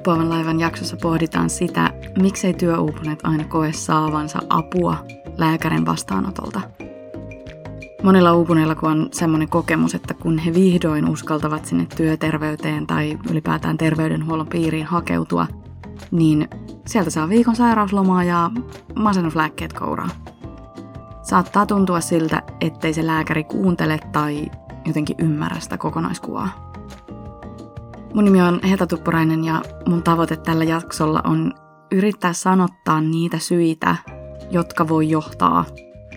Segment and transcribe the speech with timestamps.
[0.00, 4.96] Uppoavan laivan jaksossa pohditaan sitä, miksei työuupuneet aina koe saavansa apua
[5.38, 6.60] lääkärin vastaanotolta.
[8.02, 13.78] Monilla uupuneilla kun on semmoinen kokemus, että kun he vihdoin uskaltavat sinne työterveyteen tai ylipäätään
[13.78, 15.46] terveydenhuollon piiriin hakeutua,
[16.10, 16.48] niin
[16.86, 18.50] sieltä saa viikon sairauslomaa ja
[18.94, 20.08] masennuslääkkeet kouraa.
[21.22, 24.50] Saattaa tuntua siltä, ettei se lääkäri kuuntele tai
[24.86, 26.69] jotenkin ymmärrä sitä kokonaiskuvaa.
[28.14, 31.52] Mun nimi on Heta Tuppurainen ja mun tavoite tällä jaksolla on
[31.92, 33.96] yrittää sanottaa niitä syitä,
[34.50, 35.64] jotka voi johtaa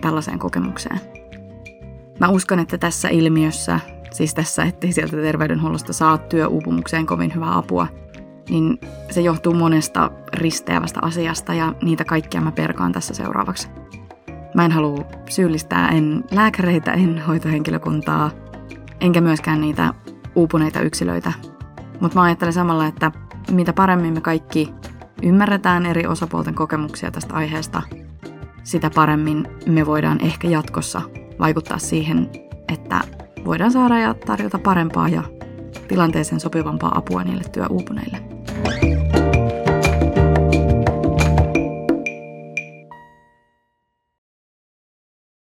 [0.00, 1.00] tällaiseen kokemukseen.
[2.20, 3.80] Mä uskon, että tässä ilmiössä,
[4.10, 7.86] siis tässä, ettei sieltä terveydenhuollosta saa työuupumukseen kovin hyvää apua,
[8.48, 8.78] niin
[9.10, 13.68] se johtuu monesta risteävästä asiasta ja niitä kaikkia mä perkaan tässä seuraavaksi.
[14.54, 18.30] Mä en halua syyllistää en lääkäreitä, en hoitohenkilökuntaa,
[19.00, 19.94] enkä myöskään niitä
[20.34, 21.32] uupuneita yksilöitä.
[22.00, 23.12] Mutta mä ajattelen samalla, että
[23.50, 24.74] mitä paremmin me kaikki
[25.22, 27.82] ymmärretään eri osapuolten kokemuksia tästä aiheesta,
[28.62, 31.02] sitä paremmin me voidaan ehkä jatkossa
[31.38, 32.30] vaikuttaa siihen,
[32.72, 33.00] että
[33.44, 35.22] voidaan saada ja tarjota parempaa ja
[35.88, 38.18] tilanteeseen sopivampaa apua niille työuupuneille.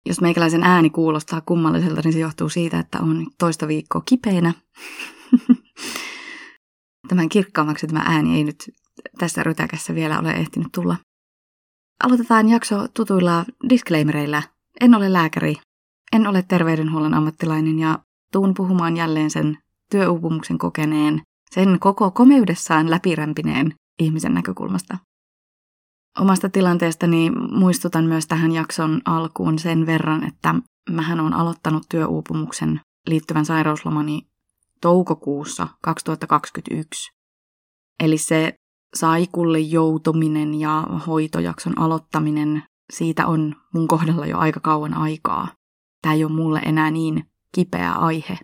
[0.06, 4.54] Jos meikäläisen ääni kuulostaa kummalliselta, niin se johtuu siitä, että on toista viikkoa kipeänä.
[7.12, 8.72] Tämän kirkkaammaksi tämä ääni ei nyt
[9.18, 10.96] tässä rytäkässä vielä ole ehtinyt tulla.
[12.04, 14.44] Aloitetaan jakso tutuilla disclaimereilla.
[14.82, 15.56] En ole lääkäri,
[16.14, 18.00] en ole terveydenhuollon ammattilainen ja
[18.34, 19.58] tuun puhumaan jälleen sen
[19.90, 24.98] työuupumuksen kokeneen, sen koko komeudessaan läpirämpineen ihmisen näkökulmasta.
[26.20, 30.56] Omasta tilanteestani muistutan myös tähän jakson alkuun sen verran, että
[30.90, 34.31] mähän on aloittanut työuupumuksen liittyvän sairauslomani
[34.82, 37.12] toukokuussa 2021.
[38.00, 38.54] Eli se
[38.96, 45.48] saikulle joutuminen ja hoitojakson aloittaminen, siitä on mun kohdalla jo aika kauan aikaa.
[46.02, 47.24] Tämä ei ole mulle enää niin
[47.56, 48.40] kipeä aihe.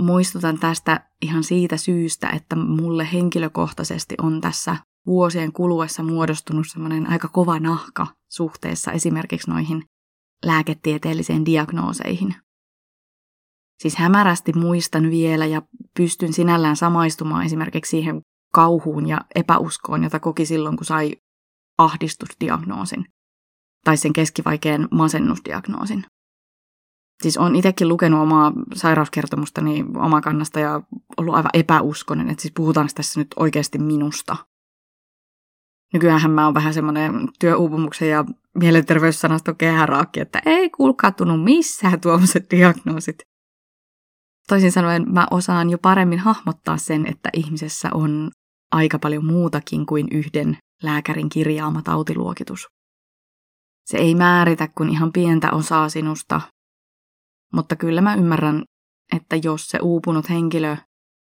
[0.00, 4.76] Muistutan tästä ihan siitä syystä, että mulle henkilökohtaisesti on tässä
[5.06, 9.84] vuosien kuluessa muodostunut semmoinen aika kova nahka suhteessa esimerkiksi noihin
[10.44, 12.34] lääketieteellisiin diagnooseihin.
[13.78, 15.62] Siis hämärästi muistan vielä ja
[15.96, 18.20] pystyn sinällään samaistumaan esimerkiksi siihen
[18.54, 21.12] kauhuun ja epäuskoon, jota koki silloin, kun sai
[21.78, 23.04] ahdistusdiagnoosin
[23.84, 26.04] tai sen keskivaikean masennusdiagnoosin.
[27.22, 30.80] Siis on itsekin lukenut omaa sairauskertomustani omakannasta ja
[31.16, 34.36] ollut aivan epäuskonen, että siis puhutaan tässä nyt oikeasti minusta.
[35.92, 38.24] Nykyään mä oon vähän semmoinen työuupumuksen ja
[38.54, 43.27] mielenterveyssanaston kehäraakki, että ei kuulkaa tunnu missään tuommoiset diagnoosit.
[44.48, 48.30] Toisin sanoen mä osaan jo paremmin hahmottaa sen, että ihmisessä on
[48.72, 52.66] aika paljon muutakin kuin yhden lääkärin kirjaama tautiluokitus.
[53.84, 56.40] Se ei määritä kuin ihan pientä osaa sinusta,
[57.52, 58.62] mutta kyllä mä ymmärrän,
[59.16, 60.76] että jos se uupunut henkilö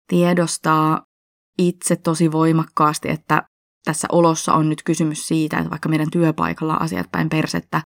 [0.08, 1.04] tiedostaa
[1.58, 3.44] itse tosi voimakkaasti, että
[3.86, 7.82] tässä olossa on nyt kysymys siitä, että vaikka meidän työpaikalla on asiat päin persettä,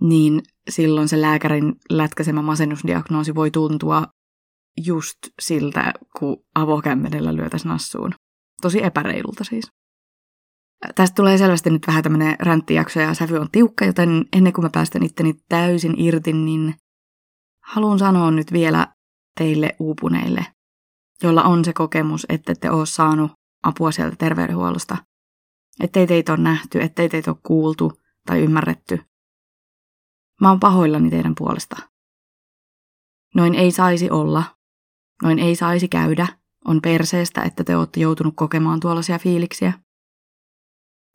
[0.00, 4.04] niin silloin se lääkärin lätkäsemä masennusdiagnoosi voi tuntua
[4.86, 8.14] just siltä, kun avokämmenellä lyötäisiin nassuun.
[8.62, 9.72] Tosi epäreilulta siis.
[10.94, 14.70] Tästä tulee selvästi nyt vähän tämmöinen ränttijakso ja sävy on tiukka, joten ennen kuin mä
[14.72, 16.74] päästän itteni täysin irti, niin
[17.64, 18.86] haluan sanoa nyt vielä
[19.38, 20.46] teille uupuneille,
[21.22, 24.96] joilla on se kokemus, että te ole saanut apua sieltä terveydenhuollosta.
[25.80, 27.92] Ettei teitä ole nähty, ettei teitä ole kuultu
[28.26, 29.00] tai ymmärretty.
[30.40, 31.76] Mä oon pahoillani teidän puolesta.
[33.34, 34.57] Noin ei saisi olla.
[35.22, 36.26] Noin ei saisi käydä.
[36.64, 39.72] On perseestä, että te olette joutunut kokemaan tuollaisia fiiliksiä.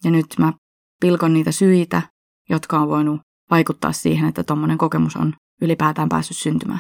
[0.04, 0.54] Ja nyt mä
[1.00, 2.02] pilkon niitä syitä,
[2.50, 6.80] jotka on voinut vaikuttaa siihen, että tuommoinen kokemus on ylipäätään päässyt syntymään.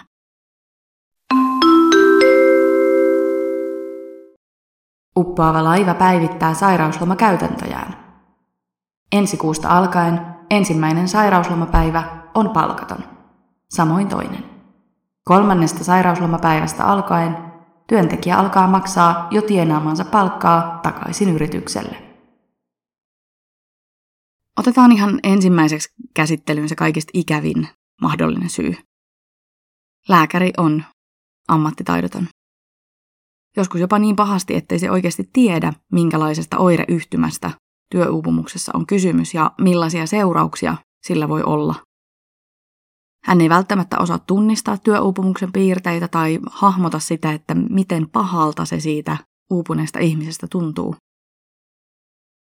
[5.18, 8.04] Uppoava laiva päivittää sairauslomakäytäntöjään.
[9.12, 12.04] Ensi kuusta alkaen ensimmäinen sairauslomapäivä
[12.34, 13.04] on palkaton.
[13.70, 14.53] Samoin toinen.
[15.24, 17.38] Kolmannesta sairauslomapäivästä alkaen
[17.88, 22.04] työntekijä alkaa maksaa jo tienaamansa palkkaa takaisin yritykselle.
[24.60, 27.68] Otetaan ihan ensimmäiseksi käsittelyyn se kaikista ikävin
[28.02, 28.75] mahdollinen syy.
[30.10, 30.84] Lääkäri on
[31.48, 32.28] ammattitaidoton.
[33.58, 37.52] Joskus jopa niin pahasti, ettei se oikeasti tiedä, minkälaisesta oireyhtymästä
[37.92, 41.75] työuupumuksessa on kysymys ja millaisia seurauksia sillä voi olla.
[43.24, 49.18] Hän ei välttämättä osaa tunnistaa työuupumuksen piirteitä tai hahmota sitä, että miten pahalta se siitä
[49.50, 50.96] uupuneesta ihmisestä tuntuu.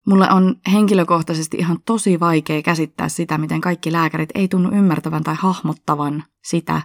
[0.07, 5.35] Mulle on henkilökohtaisesti ihan tosi vaikea käsittää sitä, miten kaikki lääkärit ei tunnu ymmärtävän tai
[5.39, 6.81] hahmottavan sitä,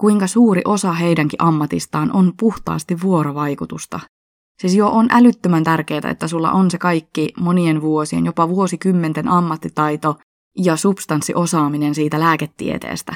[0.00, 4.00] kuinka suuri osa heidänkin ammatistaan on puhtaasti vuorovaikutusta.
[4.60, 10.16] Siis jo on älyttömän tärkeää, että sulla on se kaikki monien vuosien, jopa vuosikymmenten ammattitaito
[10.58, 13.14] ja substanssiosaaminen siitä lääketieteestä.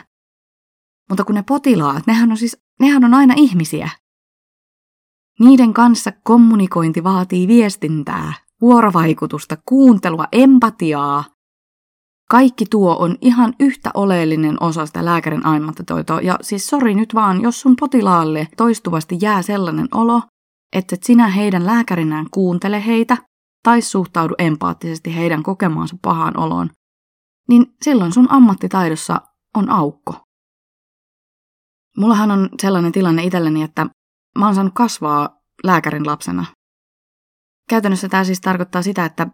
[1.09, 3.91] Mutta kun ne potilaat, nehän on siis, nehän on aina ihmisiä.
[5.41, 11.25] Niiden kanssa kommunikointi vaatii viestintää, vuorovaikutusta, kuuntelua, empatiaa.
[12.31, 16.21] Kaikki tuo on ihan yhtä oleellinen osa sitä lääkärin ammattitoitoa.
[16.21, 20.23] Ja siis sori nyt vaan, jos sun potilaalle toistuvasti jää sellainen olo,
[20.73, 23.17] että et sinä heidän lääkärinään kuuntele heitä
[23.63, 26.71] tai suhtaudu empaattisesti heidän kokemaansa pahaan oloon,
[27.49, 29.21] niin silloin sun ammattitaidossa
[29.57, 30.25] on aukko.
[31.97, 33.87] Mullahan on sellainen tilanne itselleni, että
[34.39, 36.45] mä oon saanut kasvaa lääkärin lapsena.
[37.69, 39.27] Käytännössä tämä siis tarkoittaa sitä, että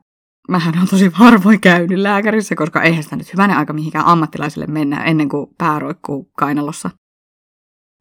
[0.49, 5.05] mähän on tosi harvoin käynyt lääkärissä, koska eihän sitä nyt hyvänen aika mihinkään ammattilaiselle mennä
[5.05, 6.91] ennen kuin pää roikkuu kainalossa.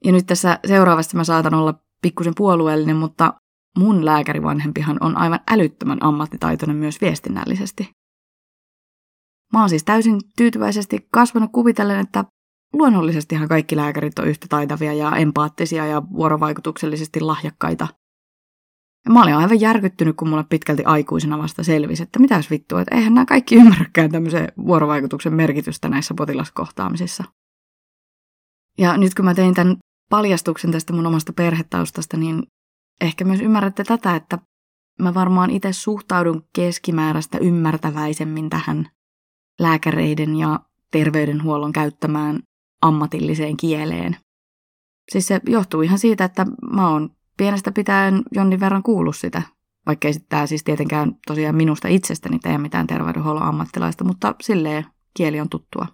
[0.06, 3.34] Ja nyt tässä seuraavasti mä saatan olla pikkusen puolueellinen, mutta
[3.78, 7.90] mun lääkärivanhempihan on aivan älyttömän ammattitaitoinen myös viestinnällisesti.
[9.54, 12.25] Mä oon siis täysin tyytyväisesti kasvanut kuvitellen, että
[12.74, 17.88] luonnollisestihan kaikki lääkärit on yhtä taitavia ja empaattisia ja vuorovaikutuksellisesti lahjakkaita.
[19.06, 22.96] Ja mä olin aivan järkyttynyt, kun mulle pitkälti aikuisena vasta selvisi, että mitäs vittua, että
[22.96, 27.24] eihän nämä kaikki ymmärräkään tämmöisen vuorovaikutuksen merkitystä näissä potilaskohtaamisissa.
[28.78, 29.78] Ja nyt kun mä tein tämän
[30.10, 32.44] paljastuksen tästä mun omasta perhetaustasta, niin
[33.02, 34.38] ehkä myös ymmärrätte tätä, että
[35.02, 38.90] mä varmaan itse suhtaudun keskimääräistä ymmärtäväisemmin tähän
[39.60, 40.60] lääkäreiden ja
[40.92, 42.40] terveydenhuollon käyttämään
[42.82, 44.18] ammatilliseen kieleen.
[45.12, 49.42] Siis se johtuu ihan siitä, että mä oon pienestä pitäen jonnin verran kuullut sitä,
[49.86, 55.40] vaikka ei tämä siis tietenkään tosiaan minusta itsestäni tee mitään terveydenhuollon ammattilaista, mutta silleen kieli
[55.40, 55.88] on tuttua.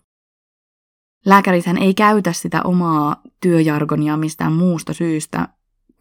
[1.25, 5.47] Lääkärithän ei käytä sitä omaa työjargonia mistään muusta syystä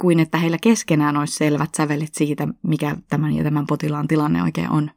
[0.00, 4.70] kuin että heillä keskenään olisi selvät sävelit siitä, mikä tämän ja tämän potilaan tilanne oikein
[4.70, 4.90] on.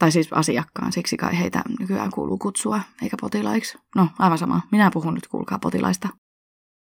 [0.00, 3.78] Tai siis asiakkaan, siksi kai heitä nykyään kuuluu kutsua, eikä potilaiksi.
[3.96, 4.60] No, aivan sama.
[4.72, 6.08] Minä puhun nyt, kuulkaa potilaista.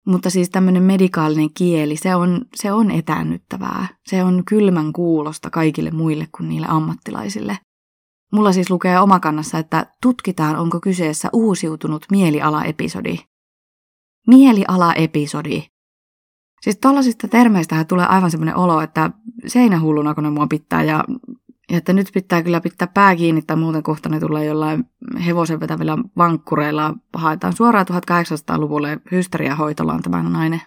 [0.07, 3.87] Mutta siis tämmöinen medikaalinen kieli, se on, se on etäännyttävää.
[4.07, 7.57] Se on kylmän kuulosta kaikille muille kuin niille ammattilaisille.
[8.31, 13.15] Mulla siis lukee omakannassa, että tutkitaan, onko kyseessä uusiutunut mielialaepisodi.
[14.27, 15.63] Mielialaepisodi.
[16.61, 19.11] Siis tollasista termeistähän tulee aivan semmoinen olo, että
[19.47, 21.03] seinähulluna kun ne mua pitää ja,
[21.69, 24.83] ja että nyt pitää kyllä pitää pää kiinni tai muuten kohta ne tulee jollain
[25.25, 26.93] hevosen vetävillä vankkureilla.
[27.13, 30.61] Haetaan suoraan 1800-luvulle hysteriahoitolaan tämä nainen.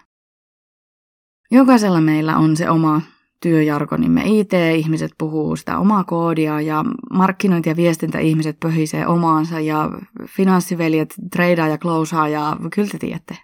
[1.51, 3.01] Jokaisella meillä on se oma
[3.41, 4.23] työjargonimme.
[4.25, 6.83] IT-ihmiset puhuu sitä omaa koodia ja
[7.13, 9.89] markkinointi- ja viestintäihmiset pöhisee omaansa ja
[10.27, 13.37] finanssiveljet treidaa ja klousaa ja kyllä te tiedätte.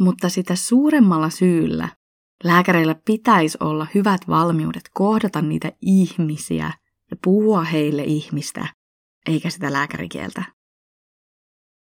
[0.00, 1.88] Mutta sitä suuremmalla syyllä
[2.44, 6.72] lääkäreillä pitäisi olla hyvät valmiudet kohdata niitä ihmisiä
[7.10, 8.66] ja puhua heille ihmistä,
[9.26, 10.44] eikä sitä lääkärikieltä.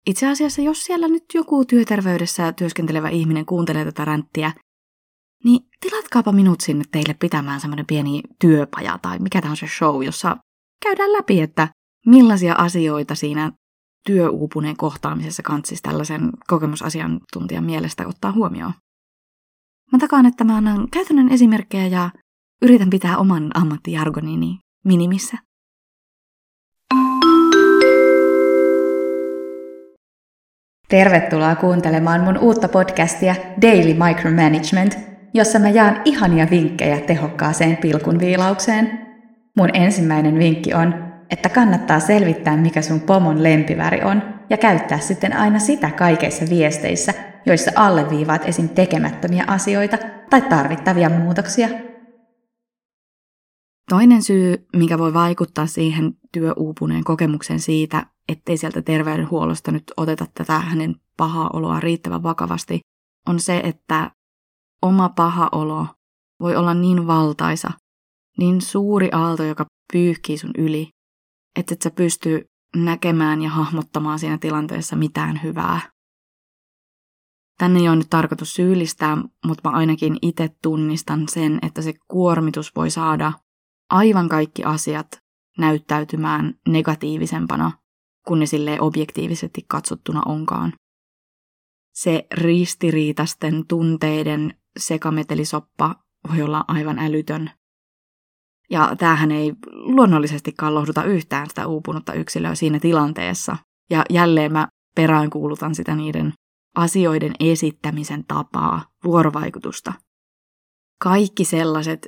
[0.07, 4.51] Itse asiassa, jos siellä nyt joku työterveydessä työskentelevä ihminen kuuntelee tätä ränttiä,
[5.43, 10.37] niin tilatkaapa minut sinne teille pitämään semmoinen pieni työpaja tai mikä se show, jossa
[10.83, 11.67] käydään läpi, että
[12.05, 13.51] millaisia asioita siinä
[14.05, 18.73] työuupuneen kohtaamisessa kantsisi tällaisen kokemusasiantuntijan mielestä ottaa huomioon.
[19.91, 22.09] Mä takaan, että mä annan käytännön esimerkkejä ja
[22.61, 25.37] yritän pitää oman ammattijargonini minimissä.
[30.89, 34.97] Tervetuloa kuuntelemaan mun uutta podcastia Daily Micromanagement,
[35.33, 39.07] jossa mä jaan ihania vinkkejä tehokkaaseen pilkunviilaukseen.
[39.57, 45.37] Mun ensimmäinen vinkki on että kannattaa selvittää, mikä sun pomon lempiväri on, ja käyttää sitten
[45.37, 47.13] aina sitä kaikissa viesteissä,
[47.45, 48.69] joissa alleviivaat esim.
[48.69, 49.97] tekemättömiä asioita
[50.29, 51.67] tai tarvittavia muutoksia.
[53.89, 60.59] Toinen syy, mikä voi vaikuttaa siihen työuupuneen kokemukseen siitä, ettei sieltä terveydenhuollosta nyt oteta tätä
[60.59, 62.79] hänen pahaa oloa riittävän vakavasti,
[63.27, 64.11] on se, että
[64.81, 65.87] oma paha olo
[66.39, 67.71] voi olla niin valtaisa,
[68.37, 70.89] niin suuri aalto, joka pyyhkii sun yli,
[71.59, 75.79] että et sä pysty näkemään ja hahmottamaan siinä tilanteessa mitään hyvää.
[77.59, 82.75] Tänne ei ole nyt tarkoitus syyllistää, mutta mä ainakin itse tunnistan sen, että se kuormitus
[82.75, 83.33] voi saada
[83.89, 85.07] aivan kaikki asiat
[85.57, 87.71] näyttäytymään negatiivisempana
[88.27, 90.73] kuin ne sille objektiivisesti katsottuna onkaan.
[91.93, 95.95] Se ristiriitasten tunteiden sekametelisoppa
[96.29, 97.51] voi olla aivan älytön.
[98.69, 103.57] Ja tämähän ei luonnollisestikaan lohduta yhtään sitä uupunutta yksilöä siinä tilanteessa.
[103.89, 106.33] Ja jälleen mä peräänkuulutan sitä niiden
[106.75, 109.93] asioiden esittämisen tapaa, vuorovaikutusta.
[111.01, 112.07] Kaikki sellaiset,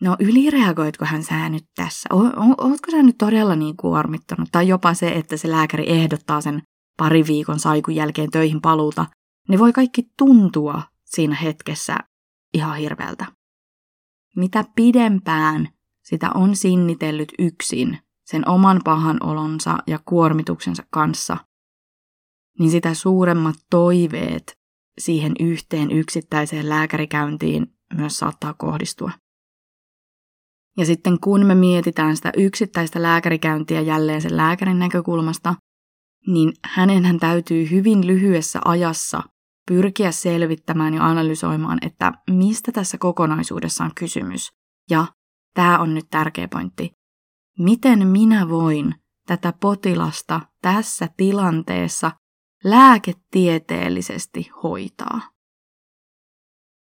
[0.00, 2.08] no ylireagoitkohan sä nyt tässä?
[2.12, 4.48] O, o, ootko sä nyt todella niin kuormittanut?
[4.52, 6.62] Tai jopa se, että se lääkäri ehdottaa sen
[6.96, 9.06] pari viikon saikun jälkeen töihin paluuta.
[9.48, 11.96] Ne voi kaikki tuntua siinä hetkessä
[12.54, 13.26] ihan hirveältä.
[14.36, 15.68] Mitä pidempään
[16.02, 21.36] sitä on sinnitellyt yksin sen oman pahan olonsa ja kuormituksensa kanssa,
[22.58, 24.58] niin sitä suuremmat toiveet
[24.98, 29.10] siihen yhteen yksittäiseen lääkärikäyntiin myös saattaa kohdistua.
[30.78, 35.54] Ja sitten kun me mietitään sitä yksittäistä lääkärikäyntiä jälleen sen lääkärin näkökulmasta,
[36.26, 39.22] niin hänenhän täytyy hyvin lyhyessä ajassa
[39.68, 44.48] pyrkiä selvittämään ja analysoimaan, että mistä tässä kokonaisuudessa on kysymys.
[44.90, 45.06] Ja
[45.54, 46.92] tämä on nyt tärkeä pointti.
[47.58, 48.94] Miten minä voin
[49.26, 52.10] tätä potilasta tässä tilanteessa
[52.64, 55.20] lääketieteellisesti hoitaa?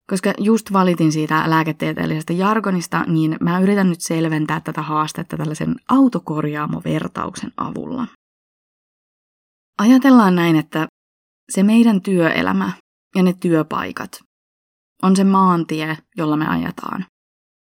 [0.09, 7.51] Koska just valitin siitä lääketieteellisestä jargonista, niin mä yritän nyt selventää tätä haastetta tällaisen autokorjaamovertauksen
[7.57, 8.07] avulla.
[9.77, 10.87] Ajatellaan näin, että
[11.49, 12.71] se meidän työelämä
[13.15, 14.19] ja ne työpaikat
[15.03, 17.05] on se maantie, jolla me ajetaan.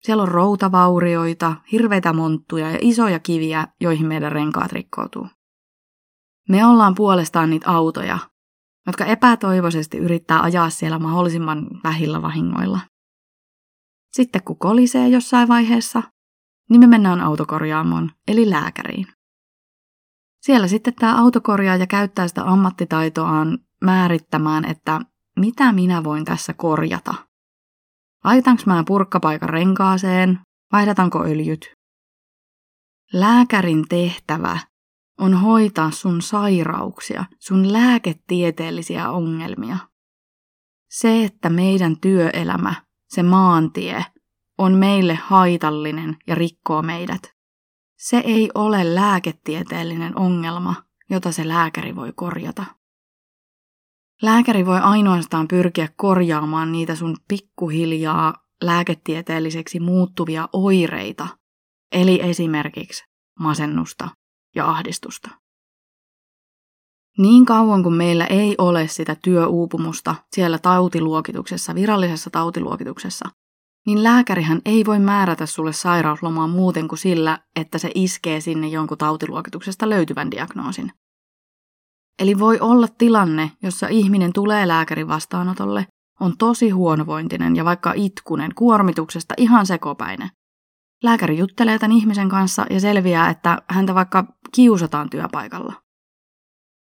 [0.02, 5.28] Siellä on routavaurioita, hirveitä monttuja ja isoja kiviä, joihin meidän renkaat rikkoutuu.
[6.48, 8.18] Me ollaan puolestaan niitä autoja,
[8.86, 12.80] jotka epätoivoisesti yrittää ajaa siellä mahdollisimman vähillä vahingoilla.
[14.12, 16.02] Sitten kun kolisee jossain vaiheessa,
[16.70, 19.06] niin me mennään autokorjaamoon, eli lääkäriin.
[20.42, 25.00] Siellä sitten tämä autokorjaaja käyttää sitä ammattitaitoaan määrittämään, että
[25.36, 27.14] mitä minä voin tässä korjata.
[28.24, 30.40] Laitanko mä purkkapaikan renkaaseen,
[30.72, 31.72] vaihdatanko öljyt?
[33.12, 34.58] Lääkärin tehtävä
[35.18, 39.78] on hoitaa sun sairauksia, sun lääketieteellisiä ongelmia.
[40.90, 42.74] Se, että meidän työelämä,
[43.08, 44.04] se maantie,
[44.58, 47.34] on meille haitallinen ja rikkoo meidät.
[47.98, 50.74] Se ei ole lääketieteellinen ongelma,
[51.10, 52.64] jota se lääkäri voi korjata.
[54.22, 61.28] Lääkäri voi ainoastaan pyrkiä korjaamaan niitä sun pikkuhiljaa lääketieteelliseksi muuttuvia oireita,
[61.92, 63.04] eli esimerkiksi
[63.40, 64.08] masennusta
[64.54, 65.30] ja ahdistusta.
[67.18, 73.28] Niin kauan kuin meillä ei ole sitä työuupumusta siellä tautiluokituksessa, virallisessa tautiluokituksessa,
[73.86, 78.98] niin lääkärihän ei voi määrätä sulle sairauslomaa muuten kuin sillä, että se iskee sinne jonkun
[78.98, 80.92] tautiluokituksesta löytyvän diagnoosin.
[82.18, 85.86] Eli voi olla tilanne, jossa ihminen tulee lääkärin vastaanotolle,
[86.20, 90.30] on tosi huonovointinen ja vaikka itkunen, kuormituksesta ihan sekopäinen.
[91.04, 95.72] Lääkäri juttelee tämän ihmisen kanssa ja selviää, että häntä vaikka kiusataan työpaikalla.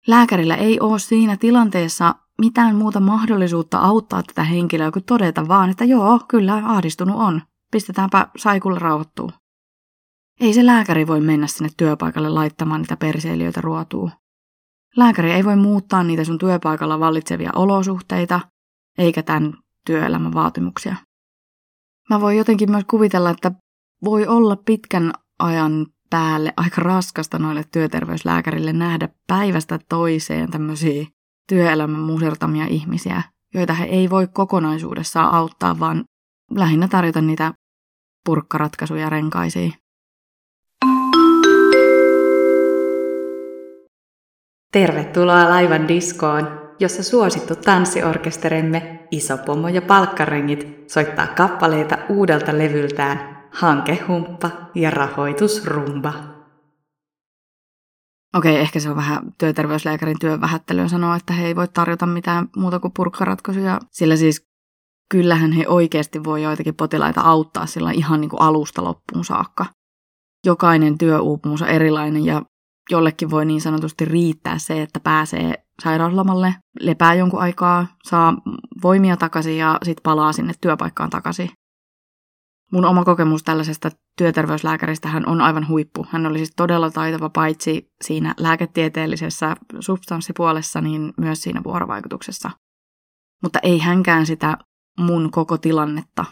[0.07, 5.85] Lääkärillä ei ole siinä tilanteessa mitään muuta mahdollisuutta auttaa tätä henkilöä kuin todeta vaan, että
[5.85, 7.41] joo, kyllä, ahdistunut on.
[7.71, 9.31] Pistetäänpä saikulla rauhoittuu.
[10.39, 14.11] Ei se lääkäri voi mennä sinne työpaikalle laittamaan niitä perseilijöitä ruotuu.
[14.97, 18.39] Lääkäri ei voi muuttaa niitä sun työpaikalla vallitsevia olosuhteita,
[18.97, 19.53] eikä tämän
[19.85, 20.95] työelämän vaatimuksia.
[22.09, 23.51] Mä voin jotenkin myös kuvitella, että
[24.03, 31.05] voi olla pitkän ajan päälle aika raskasta noille työterveyslääkärille nähdä päivästä toiseen tämmöisiä
[31.49, 36.03] työelämän musertamia ihmisiä, joita he ei voi kokonaisuudessaan auttaa, vaan
[36.51, 37.53] lähinnä tarjota niitä
[38.25, 39.73] purkkaratkaisuja renkaisiin.
[44.71, 46.47] Tervetuloa Laivan diskoon,
[46.79, 56.13] jossa suosittu tanssiorkesteremme Iso Pomo ja Palkkarengit soittaa kappaleita uudelta levyltään Hankehumppa ja Rahoitusrumba.
[58.35, 62.49] Okei, ehkä se on vähän työterveyslääkärin työn vähättelyä sanoa, että he ei voi tarjota mitään
[62.55, 63.79] muuta kuin purkkaratkaisuja.
[63.91, 64.45] Sillä siis
[65.11, 69.65] kyllähän he oikeasti voi joitakin potilaita auttaa sillä ihan niin kuin alusta loppuun saakka.
[70.45, 72.41] Jokainen työuupumus on erilainen ja
[72.89, 78.33] jollekin voi niin sanotusti riittää se, että pääsee sairauslomalle, lepää jonkun aikaa, saa
[78.83, 81.49] voimia takaisin ja sitten palaa sinne työpaikkaan takaisin.
[82.73, 86.05] Mun oma kokemus tällaisesta työterveyslääkäristä hän on aivan huippu.
[86.09, 92.51] Hän oli siis todella taitava paitsi siinä lääketieteellisessä substanssipuolessa, niin myös siinä vuorovaikutuksessa.
[93.43, 94.57] Mutta ei hänkään sitä
[94.99, 96.25] mun koko tilannetta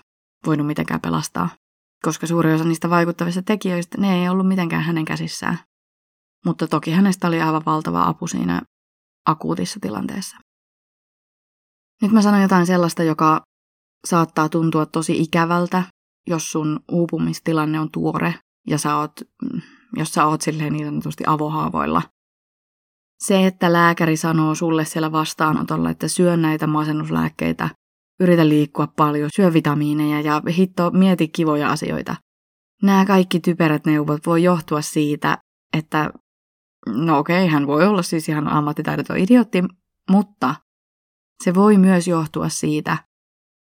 [0.46, 1.50] voinut mitenkään pelastaa,
[2.04, 5.60] koska suuri osa niistä vaikuttavista tekijöistä, ne ei ollut mitenkään hänen käsissään.
[6.46, 8.62] Mutta toki hänestä oli aivan valtava apu siinä
[9.26, 10.38] akuutissa tilanteessa.
[12.02, 13.42] Nyt mä sanon jotain sellaista, joka
[14.08, 15.84] saattaa tuntua tosi ikävältä,
[16.28, 18.34] jos sun uupumistilanne on tuore
[18.68, 19.12] ja sä oot,
[19.44, 19.62] mm,
[19.98, 22.02] jos sä oot silleen niin sanotusti avohaavoilla.
[23.20, 27.70] Se, että lääkäri sanoo sulle siellä vastaanotolla, että syö näitä masennuslääkkeitä,
[28.20, 32.16] yritä liikkua paljon, syö vitamiineja ja hitto, mieti kivoja asioita.
[32.84, 35.38] Nämä kaikki typerät neuvot voi johtua siitä,
[35.78, 36.12] että
[36.88, 39.64] no okei, hän voi olla siis ihan ammattitaidoton idiootti,
[40.10, 40.56] mutta
[41.44, 42.98] se voi myös johtua siitä,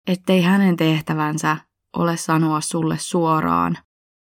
[0.07, 1.57] ettei hänen tehtävänsä
[1.97, 3.77] ole sanoa sulle suoraan,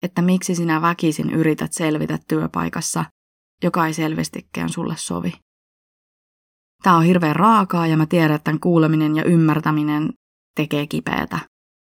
[0.02, 3.04] että miksi sinä väkisin yrität selvitä työpaikassa,
[3.62, 5.32] joka ei selvästikään sulle sovi.
[6.82, 10.12] Tämä on hirveän raakaa ja mä tiedän, että tämän kuuleminen ja ymmärtäminen
[10.56, 11.38] tekee kipeätä.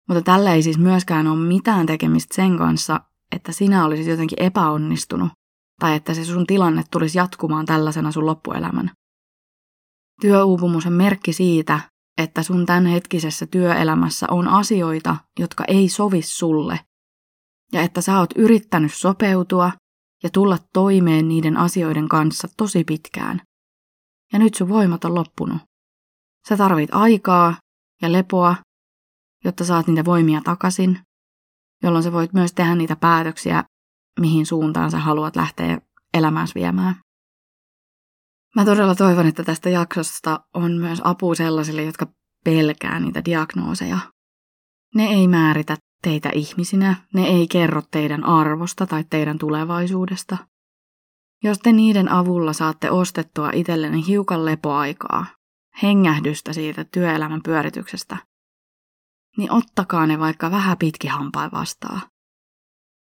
[0.08, 3.00] Mutta tällä ei siis myöskään ole mitään tekemistä sen kanssa,
[3.36, 5.32] että sinä olisit jotenkin epäonnistunut
[5.80, 8.90] tai että se sun tilanne tulisi jatkumaan tällaisena sun loppuelämän.
[10.20, 11.80] Työuupumus on merkki siitä,
[12.20, 16.80] että sun tämänhetkisessä työelämässä on asioita, jotka ei sovi sulle,
[17.72, 19.72] ja että sä oot yrittänyt sopeutua
[20.22, 23.42] ja tulla toimeen niiden asioiden kanssa tosi pitkään.
[24.32, 25.62] Ja nyt sun voimat on loppunut.
[26.48, 27.56] Sä tarvit aikaa
[28.02, 28.56] ja lepoa,
[29.44, 30.98] jotta saat niitä voimia takaisin,
[31.82, 33.64] jolloin sä voit myös tehdä niitä päätöksiä,
[34.20, 35.80] mihin suuntaan sä haluat lähteä
[36.14, 36.94] elämääsi viemään.
[38.56, 42.06] Mä todella toivon, että tästä jaksosta on myös apu sellaisille, jotka
[42.44, 43.98] pelkää niitä diagnooseja.
[44.94, 50.36] Ne ei määritä teitä ihmisinä, ne ei kerro teidän arvosta tai teidän tulevaisuudesta.
[51.42, 55.26] Jos te niiden avulla saatte ostettua itsellenne hiukan lepoaikaa,
[55.82, 58.16] hengähdystä siitä työelämän pyörityksestä,
[59.36, 62.00] niin ottakaa ne vaikka vähän pitkihampain vastaan.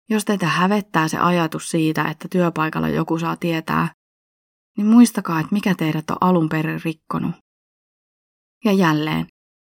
[0.09, 3.93] Jos teitä hävettää se ajatus siitä, että työpaikalla joku saa tietää,
[4.77, 7.35] niin muistakaa, että mikä teidät on alun perin rikkonut.
[8.65, 9.27] Ja jälleen,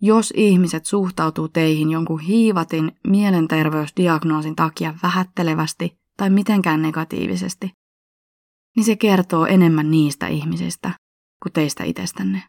[0.01, 7.71] jos ihmiset suhtautuu teihin jonkun hiivatin mielenterveysdiagnoosin takia vähättelevästi tai mitenkään negatiivisesti,
[8.75, 10.91] niin se kertoo enemmän niistä ihmisistä
[11.43, 12.43] kuin teistä itsestänne.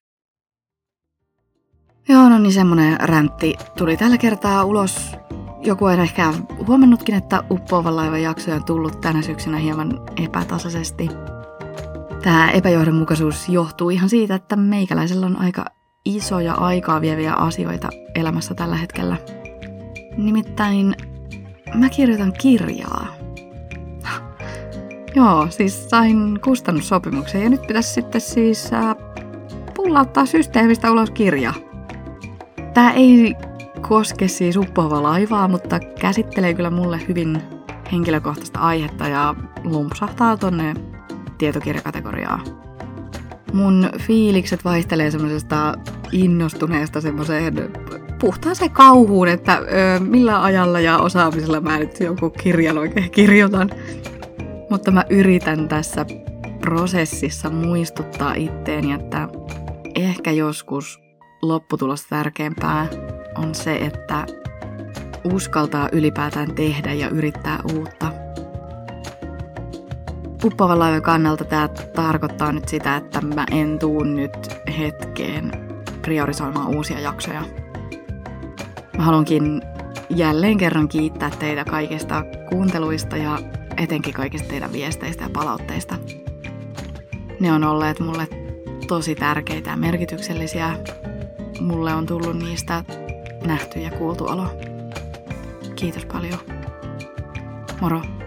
[2.08, 5.12] Joo, no niin semmonen räntti tuli tällä kertaa ulos.
[5.62, 6.32] Joku on ehkä
[6.66, 11.08] huomannutkin, että uppoavan laivan jaksoja on tullut tänä syksynä hieman epätasaisesti.
[12.22, 15.64] Tämä epäjohdonmukaisuus johtuu ihan siitä, että meikäläisellä on aika
[16.04, 19.16] isoja aikaa vieviä asioita elämässä tällä hetkellä.
[20.16, 20.94] Nimittäin
[21.74, 23.06] mä kirjoitan kirjaa.
[25.16, 28.96] Joo, siis sain kustannussopimuksen ja nyt pitäisi sitten siis äh,
[29.74, 31.54] pullauttaa systeemistä ulos kirja.
[32.74, 33.36] Tämä ei
[33.88, 37.42] koske siis uppoavaa laivaa, mutta käsittelee kyllä mulle hyvin
[37.92, 40.74] henkilökohtaista aihetta ja lumpsahtaa tonne
[41.38, 42.44] tietokirjakategoriaa.
[43.52, 45.74] Mun fiilikset vaihtelee semmoisesta
[46.12, 47.72] innostuneesta semmoiseen
[48.20, 53.70] puhtaaseen kauhuun, että ö, millä ajalla ja osaamisella mä nyt jonkun kirjan oikein kirjoitan.
[54.70, 56.06] Mutta mä yritän tässä
[56.60, 59.28] prosessissa muistuttaa itteeni, että
[59.94, 61.00] ehkä joskus
[61.42, 62.86] lopputulos tärkeämpää
[63.36, 64.26] on se, että
[65.32, 68.27] uskaltaa ylipäätään tehdä ja yrittää uutta.
[70.44, 75.52] Uppoavan laivan kannalta tämä tarkoittaa nyt sitä, että mä en tuu nyt hetkeen
[76.02, 77.42] priorisoimaan uusia jaksoja.
[78.96, 79.62] Mä haluankin
[80.10, 83.38] jälleen kerran kiittää teitä kaikista kuunteluista ja
[83.76, 85.96] etenkin kaikista teidän viesteistä ja palautteista.
[87.40, 88.28] Ne on olleet mulle
[88.88, 90.76] tosi tärkeitä ja merkityksellisiä.
[91.60, 92.84] Mulle on tullut niistä
[93.46, 94.46] nähty ja kuultu olo.
[95.76, 96.38] Kiitos paljon.
[97.80, 98.17] Moro!